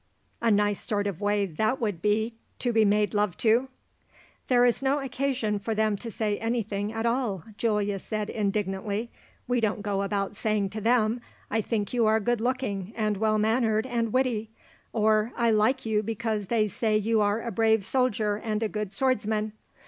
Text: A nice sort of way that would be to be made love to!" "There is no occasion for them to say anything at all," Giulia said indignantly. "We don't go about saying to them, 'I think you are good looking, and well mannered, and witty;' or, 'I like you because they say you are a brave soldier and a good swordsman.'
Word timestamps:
A 0.41 0.49
nice 0.49 0.81
sort 0.81 1.05
of 1.05 1.21
way 1.21 1.45
that 1.45 1.79
would 1.79 2.01
be 2.01 2.33
to 2.57 2.73
be 2.73 2.83
made 2.83 3.13
love 3.13 3.37
to!" 3.37 3.67
"There 4.47 4.65
is 4.65 4.81
no 4.81 4.97
occasion 4.97 5.59
for 5.59 5.75
them 5.75 5.95
to 5.97 6.09
say 6.09 6.39
anything 6.39 6.91
at 6.91 7.05
all," 7.05 7.43
Giulia 7.55 7.99
said 7.99 8.27
indignantly. 8.27 9.11
"We 9.47 9.59
don't 9.59 9.83
go 9.83 10.01
about 10.01 10.35
saying 10.35 10.71
to 10.71 10.81
them, 10.81 11.21
'I 11.51 11.61
think 11.61 11.93
you 11.93 12.07
are 12.07 12.19
good 12.19 12.41
looking, 12.41 12.93
and 12.97 13.17
well 13.17 13.37
mannered, 13.37 13.85
and 13.85 14.11
witty;' 14.11 14.49
or, 14.91 15.33
'I 15.35 15.51
like 15.51 15.85
you 15.85 16.01
because 16.01 16.47
they 16.47 16.67
say 16.67 16.97
you 16.97 17.21
are 17.21 17.43
a 17.43 17.51
brave 17.51 17.85
soldier 17.85 18.37
and 18.43 18.63
a 18.63 18.67
good 18.67 18.93
swordsman.' 18.93 19.53